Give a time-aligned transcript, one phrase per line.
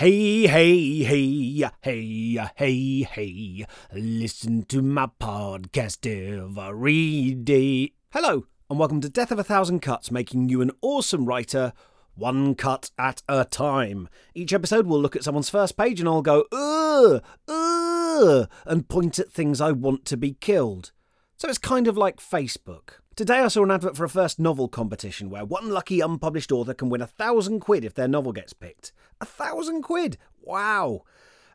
[0.00, 3.66] Hey, hey, hey, hey, hey, hey.
[3.92, 7.92] Listen to my podcast every day.
[8.10, 11.74] Hello, and welcome to Death of a Thousand Cuts, making you an awesome writer,
[12.14, 14.08] one cut at a time.
[14.34, 19.18] Each episode we'll look at someone's first page and I'll go, ugh, ugh, and point
[19.18, 20.92] at things I want to be killed.
[21.36, 23.00] So it's kind of like Facebook.
[23.20, 26.72] Today I saw an advert for a first novel competition where one lucky unpublished author
[26.72, 28.92] can win a thousand quid if their novel gets picked.
[29.20, 30.16] A thousand quid!
[30.40, 31.02] Wow!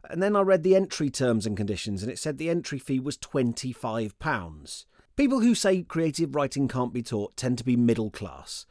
[0.08, 3.00] And then I read the entry terms and conditions and it said the entry fee
[3.00, 4.86] was £25.
[5.16, 8.68] People who say creative writing can't be taught tend to be middle class.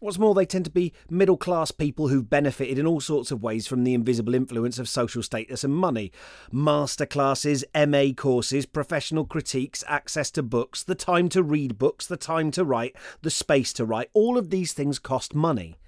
[0.00, 3.42] What's more, they tend to be middle class people who've benefited in all sorts of
[3.42, 6.12] ways from the invisible influence of social status and money.
[6.52, 12.52] Masterclasses, MA courses, professional critiques, access to books, the time to read books, the time
[12.52, 15.78] to write, the space to write, all of these things cost money.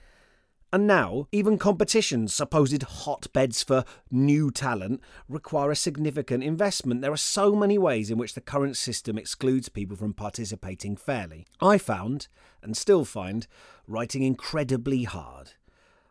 [0.73, 7.02] And now, even competitions, supposed hotbeds for new talent, require a significant investment.
[7.02, 11.45] There are so many ways in which the current system excludes people from participating fairly.
[11.60, 12.29] I found,
[12.63, 13.48] and still find,
[13.88, 15.52] writing incredibly hard.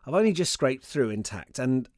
[0.06, 1.88] I've only just scraped through intact, and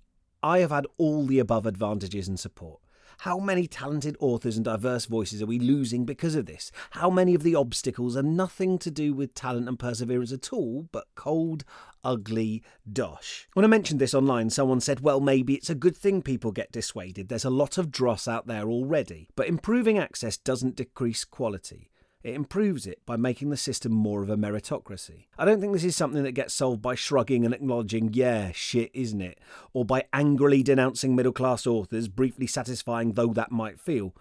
[0.40, 2.80] I have had all the above advantages and support.
[3.18, 6.72] How many talented authors and diverse voices are we losing because of this?
[6.90, 10.88] How many of the obstacles are nothing to do with talent and perseverance at all,
[10.92, 11.64] but cold,
[12.02, 13.48] ugly dosh?
[13.54, 16.72] When I mentioned this online, someone said, well, maybe it's a good thing people get
[16.72, 17.28] dissuaded.
[17.28, 19.28] There's a lot of dross out there already.
[19.36, 21.91] But improving access doesn't decrease quality.
[22.22, 25.26] It improves it by making the system more of a meritocracy.
[25.36, 28.90] I don't think this is something that gets solved by shrugging and acknowledging, yeah, shit,
[28.94, 29.38] isn't it?
[29.72, 34.14] Or by angrily denouncing middle class authors, briefly satisfying though that might feel.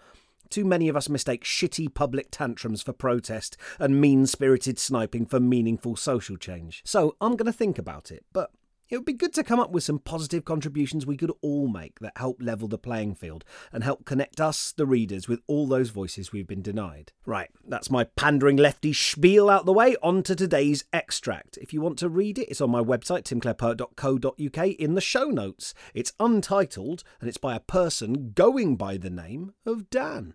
[0.50, 5.40] Too many of us mistake shitty public tantrums for protest and mean spirited sniping for
[5.40, 6.82] meaningful social change.
[6.84, 8.50] So I'm going to think about it, but
[8.92, 11.98] it would be good to come up with some positive contributions we could all make
[12.00, 15.88] that help level the playing field and help connect us, the readers, with all those
[15.88, 17.10] voices we've been denied.
[17.24, 19.96] Right, that's my pandering lefty spiel out the way.
[20.02, 21.56] On to today's extract.
[21.56, 25.72] If you want to read it, it's on my website, timclarepoet.co.uk, in the show notes.
[25.94, 30.34] It's untitled and it's by a person going by the name of Dan.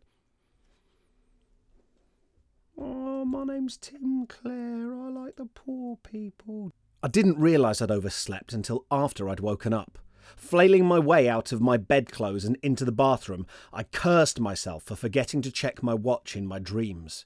[2.76, 4.96] Oh, my name's Tim Clare.
[4.96, 6.74] I like the poor people.
[7.04, 10.00] I didn't realise I'd overslept until after I'd woken up.
[10.36, 14.96] Flailing my way out of my bedclothes and into the bathroom, I cursed myself for
[14.96, 17.26] forgetting to check my watch in my dreams.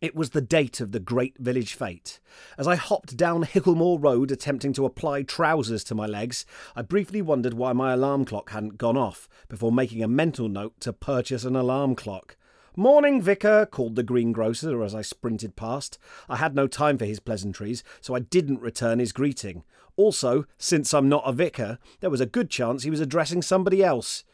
[0.00, 2.20] It was the date of the Great Village Fete.
[2.56, 7.20] As I hopped down Hicklemore Road attempting to apply trousers to my legs, I briefly
[7.20, 11.44] wondered why my alarm clock hadn't gone off before making a mental note to purchase
[11.44, 12.36] an alarm clock.
[12.74, 15.98] Morning, Vicar, called the greengrocer as I sprinted past.
[16.26, 19.62] I had no time for his pleasantries, so I didn't return his greeting.
[19.98, 23.84] Also, since I'm not a vicar, there was a good chance he was addressing somebody
[23.84, 24.24] else.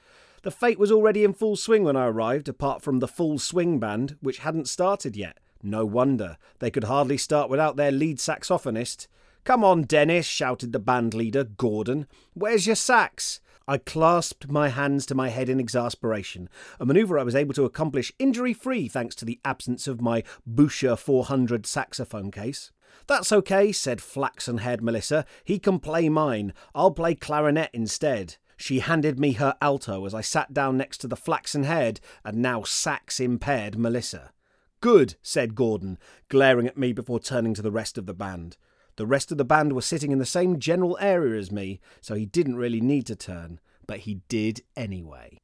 [0.42, 3.80] The fete was already in full swing when I arrived, apart from the full swing
[3.80, 5.38] band, which hadn't started yet.
[5.60, 6.36] No wonder.
[6.60, 9.08] They could hardly start without their lead saxophonist.
[9.42, 12.06] Come on, Dennis, shouted the band leader, Gordon.
[12.34, 13.40] Where's your sax?
[13.68, 16.48] I clasped my hands to my head in exasperation,
[16.80, 20.24] a manoeuvre I was able to accomplish injury free thanks to the absence of my
[20.50, 22.72] Buescher 400 saxophone case.
[23.06, 25.26] That's okay, said flaxen haired Melissa.
[25.44, 26.54] He can play mine.
[26.74, 28.36] I'll play clarinet instead.
[28.56, 32.38] She handed me her alto as I sat down next to the flaxen haired and
[32.38, 34.32] now sax impaired Melissa.
[34.80, 35.98] Good, said Gordon,
[36.30, 38.56] glaring at me before turning to the rest of the band.
[38.98, 42.16] The rest of the band were sitting in the same general area as me, so
[42.16, 45.38] he didn't really need to turn, but he did anyway.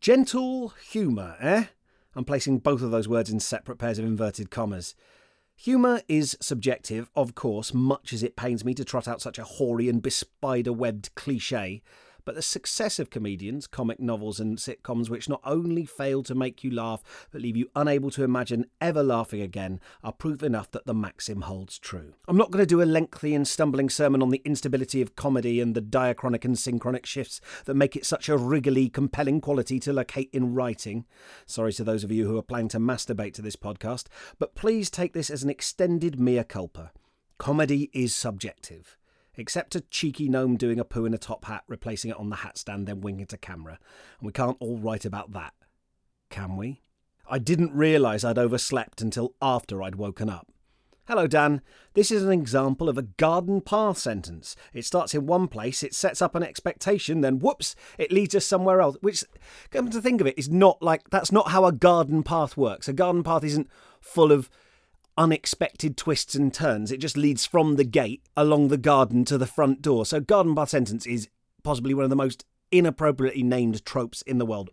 [0.00, 1.66] Gentle humour, eh?
[2.16, 4.96] I'm placing both of those words in separate pairs of inverted commas.
[5.54, 9.44] Humour is subjective, of course, much as it pains me to trot out such a
[9.44, 11.82] hoary and bespider webbed cliche,
[12.24, 16.62] but the success of comedians, comic novels, and sitcoms which not only fail to make
[16.64, 20.86] you laugh but leave you unable to imagine ever laughing again are proof enough that
[20.86, 22.14] the maxim holds true.
[22.28, 25.60] I'm not going to do a lengthy and stumbling sermon on the instability of comedy
[25.60, 29.92] and the diachronic and synchronic shifts that make it such a wriggly, compelling quality to
[29.92, 31.06] locate in writing.
[31.46, 34.06] Sorry to those of you who are planning to masturbate to this podcast,
[34.38, 36.92] but please take this as an extended mea culpa.
[37.38, 38.98] Comedy is subjective
[39.36, 42.36] except a cheeky gnome doing a poo in a top hat, replacing it on the
[42.36, 43.78] hat stand, then winking to camera.
[44.18, 45.54] And we can't all write about that,
[46.28, 46.82] can we?
[47.28, 50.48] I didn't realise I'd overslept until after I'd woken up.
[51.06, 51.60] Hello, Dan.
[51.94, 54.54] This is an example of a garden path sentence.
[54.72, 58.46] It starts in one place, it sets up an expectation, then whoops, it leads us
[58.46, 58.96] somewhere else.
[59.00, 59.24] Which,
[59.72, 62.86] come to think of it, is not like that's not how a garden path works.
[62.86, 63.68] A garden path isn't
[64.00, 64.48] full of
[65.20, 66.90] unexpected twists and turns.
[66.90, 70.06] It just leads from the gate along the garden to the front door.
[70.06, 71.28] So garden path sentence is
[71.62, 74.70] possibly one of the most inappropriately named tropes in the world.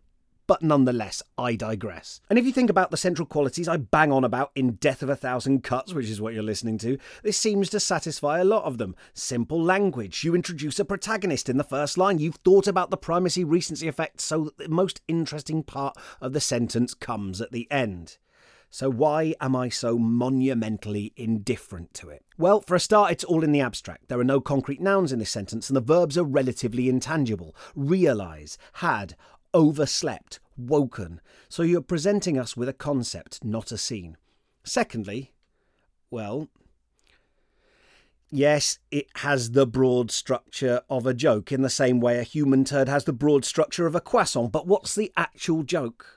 [0.47, 2.21] But nonetheless, I digress.
[2.29, 5.09] And if you think about the central qualities I bang on about in Death of
[5.09, 8.63] a Thousand Cuts, which is what you're listening to, this seems to satisfy a lot
[8.63, 8.95] of them.
[9.13, 10.23] Simple language.
[10.23, 12.19] You introduce a protagonist in the first line.
[12.19, 16.39] You've thought about the primacy recency effect so that the most interesting part of the
[16.39, 18.17] sentence comes at the end.
[18.69, 22.24] So, why am I so monumentally indifferent to it?
[22.38, 24.10] Well, for a start, it's all in the abstract.
[24.10, 27.56] There are no concrete nouns in this sentence, and the verbs are relatively intangible.
[27.75, 29.16] Realise, had,
[29.54, 31.22] overslept, woken.
[31.50, 34.18] So you're presenting us with a concept, not a scene.
[34.64, 35.34] Secondly,
[36.12, 36.50] well,
[38.30, 42.66] yes, it has the broad structure of a joke in the same way a human
[42.66, 46.17] turd has the broad structure of a croissant, but what's the actual joke?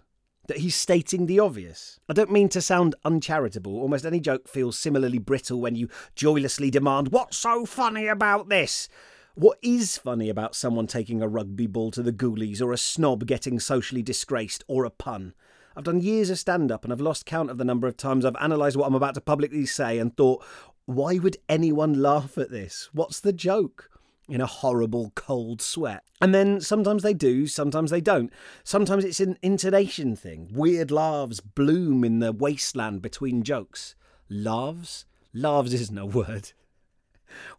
[0.51, 2.01] That he's stating the obvious.
[2.09, 3.79] I don't mean to sound uncharitable.
[3.79, 8.89] Almost any joke feels similarly brittle when you joylessly demand, What's so funny about this?
[9.37, 13.27] What is funny about someone taking a rugby ball to the ghoulies, or a snob
[13.27, 15.35] getting socially disgraced, or a pun?
[15.77, 18.25] I've done years of stand up and I've lost count of the number of times
[18.25, 20.45] I've analysed what I'm about to publicly say and thought,
[20.87, 22.91] why would anyone laugh at this?
[22.93, 23.89] What's the joke?
[24.31, 26.05] In a horrible cold sweat.
[26.21, 28.33] And then sometimes they do, sometimes they don't.
[28.65, 30.49] Sometimes it's an intonation thing.
[30.53, 33.95] Weird laughs bloom in the wasteland between jokes.
[34.29, 35.05] Laughs?
[35.35, 36.53] Laughs isn't a word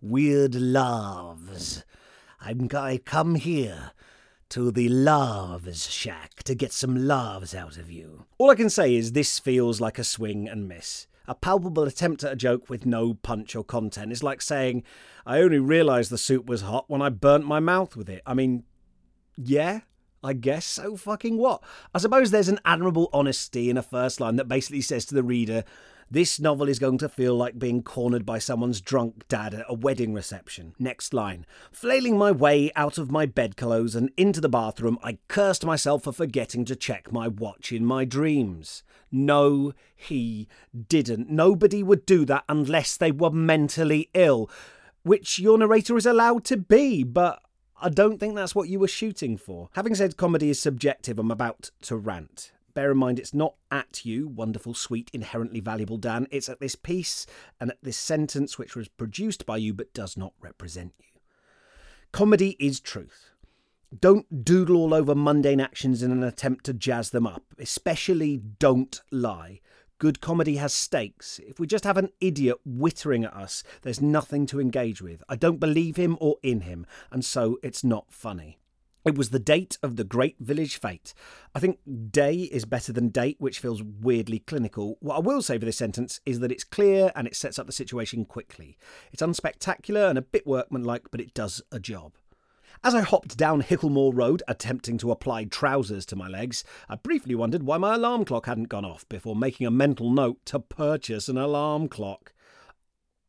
[0.01, 1.83] weird loves.
[2.39, 3.91] I'm, I come here
[4.49, 8.25] to the loves shack to get some loves out of you.
[8.37, 11.07] All I can say is this feels like a swing and miss.
[11.27, 14.83] A palpable attempt at a joke with no punch or content is like saying,
[15.25, 18.21] I only realised the soup was hot when I burnt my mouth with it.
[18.25, 18.63] I mean,
[19.37, 19.81] yeah,
[20.23, 21.63] I guess so fucking what?
[21.95, 25.23] I suppose there's an admirable honesty in a first line that basically says to the
[25.23, 25.63] reader,
[26.11, 29.73] this novel is going to feel like being cornered by someone's drunk dad at a
[29.73, 30.75] wedding reception.
[30.77, 31.45] Next line.
[31.71, 36.11] Flailing my way out of my bedclothes and into the bathroom, I cursed myself for
[36.11, 38.83] forgetting to check my watch in my dreams.
[39.09, 40.49] No, he
[40.89, 41.29] didn't.
[41.29, 44.49] Nobody would do that unless they were mentally ill,
[45.03, 47.41] which your narrator is allowed to be, but
[47.83, 49.69] I don't think that's what you were shooting for.
[49.73, 52.51] Having said comedy is subjective, I'm about to rant.
[52.75, 56.27] Bear in mind, it's not at you, wonderful, sweet, inherently valuable Dan.
[56.29, 57.25] It's at this piece
[57.59, 61.19] and at this sentence which was produced by you but does not represent you.
[62.11, 63.31] Comedy is truth.
[63.99, 67.43] Don't doodle all over mundane actions in an attempt to jazz them up.
[67.57, 69.59] Especially don't lie.
[70.01, 71.39] Good comedy has stakes.
[71.45, 75.21] If we just have an idiot wittering at us, there's nothing to engage with.
[75.29, 78.57] I don't believe him or in him, and so it's not funny.
[79.05, 81.13] It was the date of the Great Village Fete.
[81.53, 81.77] I think
[82.09, 84.97] day is better than date, which feels weirdly clinical.
[85.01, 87.67] What I will say for this sentence is that it's clear and it sets up
[87.67, 88.79] the situation quickly.
[89.13, 92.13] It's unspectacular and a bit workmanlike, but it does a job.
[92.83, 97.35] As I hopped down Hicklemore Road, attempting to apply trousers to my legs, I briefly
[97.35, 101.29] wondered why my alarm clock hadn't gone off before making a mental note to purchase
[101.29, 102.33] an alarm clock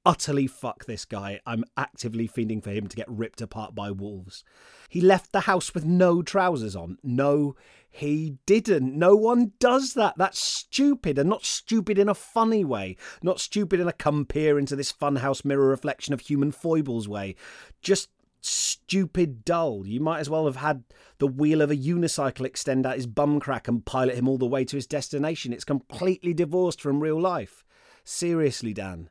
[0.04, 1.40] utterly fuck this guy.
[1.46, 4.44] I'm actively feeding for him to get ripped apart by wolves.
[4.88, 6.98] He left the house with no trousers on.
[7.02, 7.56] No,
[7.90, 8.98] he didn't.
[8.98, 10.14] No one does that.
[10.18, 12.96] That's stupid, and not stupid in a funny way.
[13.22, 17.36] Not stupid in a come peer into this funhouse mirror reflection of human foibles way.
[17.80, 18.08] Just
[18.42, 19.86] stupid dull.
[19.86, 20.84] You might as well have had
[21.18, 24.46] the wheel of a unicycle extend out his bum crack and pilot him all the
[24.46, 25.52] way to his destination.
[25.52, 27.64] It's completely divorced from real life.
[28.04, 29.08] Seriously, Dan.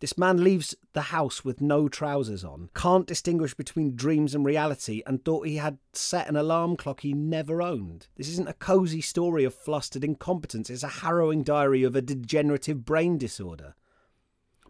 [0.00, 5.02] This man leaves the house with no trousers on, can't distinguish between dreams and reality,
[5.06, 8.08] and thought he had set an alarm clock he never owned.
[8.16, 12.86] This isn't a cosy story of flustered incompetence, it's a harrowing diary of a degenerative
[12.86, 13.74] brain disorder.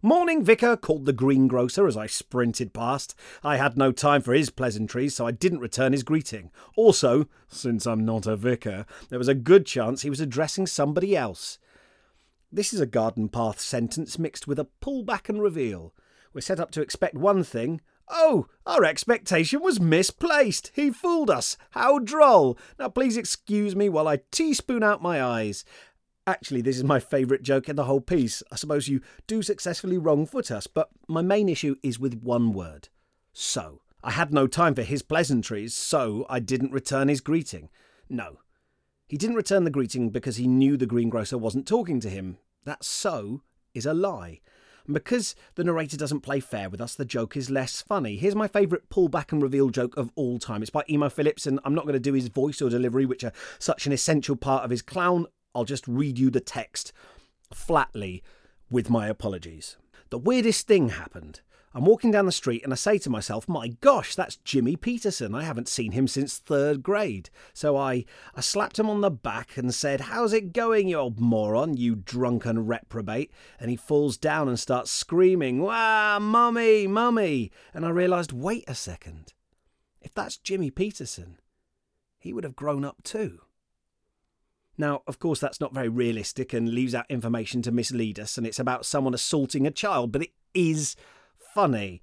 [0.02, 3.14] Morning, Vicar, called the greengrocer as I sprinted past.
[3.44, 6.50] I had no time for his pleasantries, so I didn't return his greeting.
[6.74, 11.14] Also, since I'm not a vicar, there was a good chance he was addressing somebody
[11.14, 11.58] else.
[12.50, 15.92] This is a garden path sentence mixed with a pull back and reveal.
[16.32, 17.82] We're set up to expect one thing.
[18.08, 20.72] Oh, our expectation was misplaced.
[20.74, 21.58] He fooled us.
[21.72, 22.58] How droll.
[22.78, 25.62] Now, please excuse me while I teaspoon out my eyes.
[26.30, 28.42] Actually, this is my favourite joke in the whole piece.
[28.52, 32.52] I suppose you do successfully wrong foot us, but my main issue is with one
[32.52, 32.88] word.
[33.32, 33.80] So.
[34.02, 37.68] I had no time for his pleasantries, so I didn't return his greeting.
[38.08, 38.38] No,
[39.06, 42.38] he didn't return the greeting because he knew the greengrocer wasn't talking to him.
[42.64, 43.42] That so
[43.74, 44.40] is a lie.
[44.86, 48.16] And because the narrator doesn't play fair with us, the joke is less funny.
[48.16, 50.62] Here's my favourite pull back and reveal joke of all time.
[50.62, 53.24] It's by Emo Philips, and I'm not going to do his voice or delivery, which
[53.24, 55.26] are such an essential part of his clown.
[55.54, 56.92] I'll just read you the text
[57.52, 58.22] flatly
[58.70, 59.76] with my apologies.
[60.10, 61.40] The weirdest thing happened.
[61.72, 65.36] I'm walking down the street and I say to myself, my gosh, that's Jimmy Peterson.
[65.36, 67.30] I haven't seen him since third grade.
[67.52, 68.04] So I,
[68.34, 71.94] I slapped him on the back and said, How's it going, you old moron, you
[71.94, 73.30] drunken reprobate?
[73.60, 77.52] And he falls down and starts screaming, Wah, mummy, mummy.
[77.72, 79.32] And I realised, wait a second.
[80.00, 81.38] If that's Jimmy Peterson,
[82.18, 83.42] he would have grown up too.
[84.80, 88.46] Now, of course, that's not very realistic and leaves out information to mislead us, and
[88.46, 90.96] it's about someone assaulting a child, but it is
[91.54, 92.00] funny.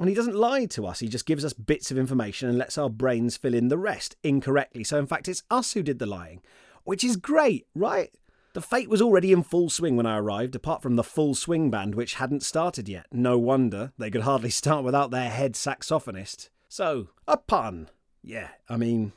[0.00, 2.76] And he doesn't lie to us, he just gives us bits of information and lets
[2.76, 4.82] our brains fill in the rest incorrectly.
[4.82, 6.42] So, in fact, it's us who did the lying,
[6.82, 8.10] which is great, right?
[8.54, 11.70] The fete was already in full swing when I arrived, apart from the full swing
[11.70, 13.06] band, which hadn't started yet.
[13.12, 16.48] No wonder, they could hardly start without their head saxophonist.
[16.68, 17.88] So, a pun.
[18.24, 19.12] Yeah, I mean,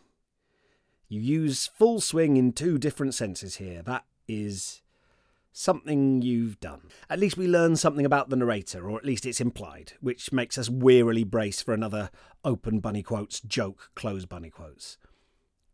[1.14, 3.84] you use full swing in two different senses here.
[3.84, 4.82] That is
[5.52, 6.90] something you've done.
[7.08, 10.58] At least we learn something about the narrator, or at least it's implied, which makes
[10.58, 12.10] us wearily brace for another
[12.44, 14.98] open bunny quotes joke, close bunny quotes.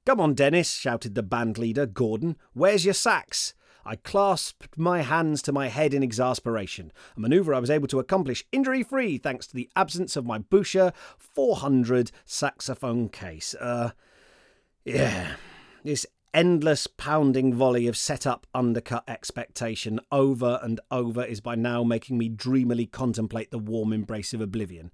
[0.06, 2.36] Come on, Dennis, shouted the band leader, Gordon.
[2.54, 3.54] Where's your sax?
[3.86, 8.00] I clasped my hands to my head in exasperation, a manoeuvre I was able to
[8.00, 13.56] accomplish injury free thanks to the absence of my Buescher 400 saxophone case.
[13.56, 13.92] Uh,
[14.96, 15.36] yeah,
[15.84, 21.84] this endless pounding volley of set up undercut expectation over and over is by now
[21.84, 24.92] making me dreamily contemplate the warm embrace of oblivion.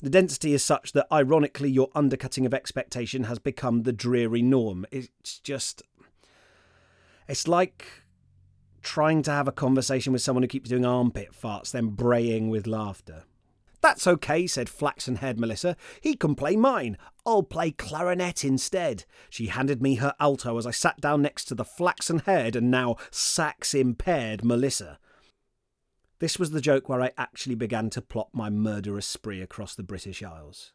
[0.00, 4.86] The density is such that ironically your undercutting of expectation has become the dreary norm.
[4.90, 5.82] It's just
[7.28, 7.86] it's like
[8.82, 12.66] trying to have a conversation with someone who keeps doing armpit farts, then braying with
[12.66, 13.24] laughter.
[13.86, 15.76] That's okay, said flaxen haired Melissa.
[16.00, 16.98] He can play mine.
[17.24, 19.04] I'll play clarinet instead.
[19.30, 22.68] She handed me her alto as I sat down next to the flaxen haired and
[22.68, 24.98] now sax impaired Melissa.
[26.18, 29.84] This was the joke where I actually began to plot my murderous spree across the
[29.84, 30.72] British Isles.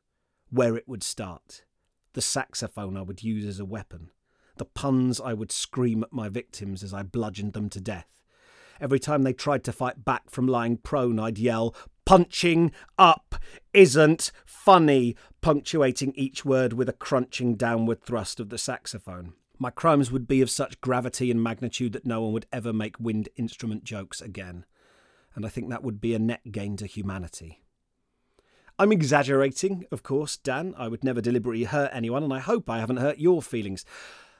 [0.50, 1.66] Where it would start.
[2.14, 4.12] The saxophone I would use as a weapon.
[4.56, 8.21] The puns I would scream at my victims as I bludgeoned them to death.
[8.82, 13.36] Every time they tried to fight back from lying prone, I'd yell, punching up
[13.74, 19.34] isn't funny, punctuating each word with a crunching downward thrust of the saxophone.
[19.60, 23.00] My crimes would be of such gravity and magnitude that no one would ever make
[23.00, 24.66] wind instrument jokes again.
[25.36, 27.62] And I think that would be a net gain to humanity.
[28.80, 30.74] I'm exaggerating, of course, Dan.
[30.76, 33.86] I would never deliberately hurt anyone, and I hope I haven't hurt your feelings.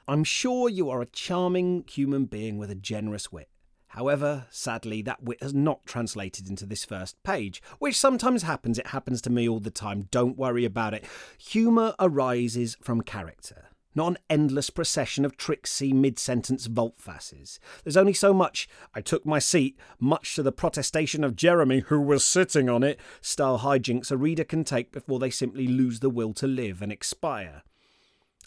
[0.08, 3.51] I'm sure you are a charming human being with a generous wit.
[3.92, 8.80] However, sadly, that wit has not translated into this first page, which sometimes happens.
[8.80, 10.08] It happens to me all the time.
[10.12, 11.06] Don't worry about it.
[11.38, 17.60] Humour arises from character, not an endless procession of tricksy mid sentence volte-faces.
[17.84, 22.00] There's only so much I took my seat, much to the protestation of Jeremy, who
[22.00, 26.10] was sitting on it, style hijinks a reader can take before they simply lose the
[26.10, 27.64] will to live and expire.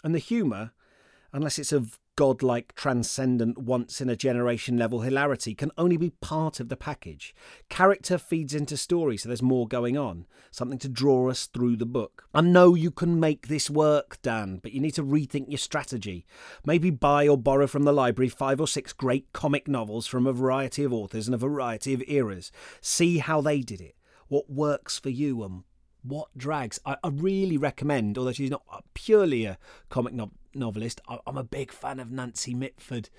[0.03, 0.71] And the humour,
[1.31, 6.59] unless it's of godlike, transcendent, once in a generation level hilarity can only be part
[6.59, 7.35] of the package.
[7.69, 11.85] Character feeds into story, so there's more going on, something to draw us through the
[11.85, 12.27] book.
[12.33, 16.25] I know you can make this work, Dan, but you need to rethink your strategy.
[16.65, 20.33] Maybe buy or borrow from the library five or six great comic novels from a
[20.33, 22.51] variety of authors and a variety of eras.
[22.81, 23.95] See how they did it,
[24.27, 25.63] what works for you, and
[26.01, 26.79] what drags.
[26.85, 29.57] I, I really recommend, although she's not purely a
[29.89, 33.09] comic no- novelist, I, am a big fan of Nancy Mitford.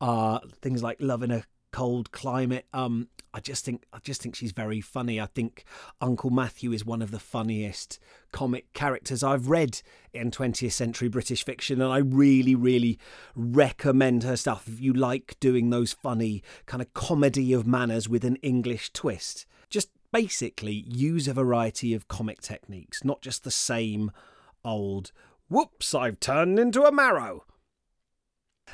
[0.00, 2.66] Uh, things like Love in a Cold Climate.
[2.72, 5.20] Um, I just think I just think she's very funny.
[5.20, 5.64] I think
[6.00, 7.98] Uncle Matthew is one of the funniest
[8.32, 9.82] comic characters I've read
[10.14, 12.98] in 20th century British fiction, and I really, really
[13.34, 18.24] recommend her stuff if you like doing those funny kind of comedy of manners with
[18.24, 19.44] an English twist.
[19.68, 24.10] Just basically use a variety of comic techniques, not just the same
[24.64, 25.12] old,
[25.48, 27.44] whoops, I've turned into a marrow.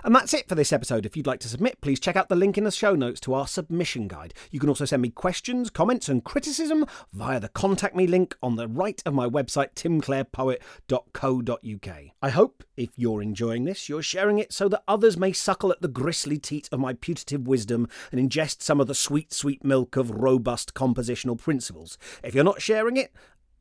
[0.04, 1.06] And that's it for this episode.
[1.06, 3.34] If you'd like to submit, please check out the link in the show notes to
[3.34, 4.34] our submission guide.
[4.50, 8.56] You can also send me questions, comments, and criticism via the contact me link on
[8.56, 11.96] the right of my website, timclarepoet.co.uk.
[12.22, 15.82] I hope, if you're enjoying this, you're sharing it so that others may suckle at
[15.82, 19.96] the gristly teat of my putative wisdom and ingest some of the sweet, sweet milk
[19.96, 21.98] of robust compositional principles.
[22.24, 23.12] If you're not sharing it,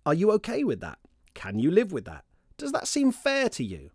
[0.05, 0.97] are you okay with that?
[1.33, 2.23] Can you live with that?
[2.61, 3.89] Does that seem fair to you?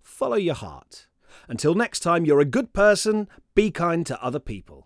[0.00, 1.08] Follow your heart.
[1.48, 4.82] Until next time, you're a good person, be kind to other people.